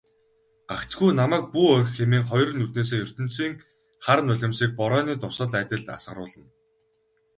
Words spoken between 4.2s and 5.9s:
нулимсыг борооны дусал адил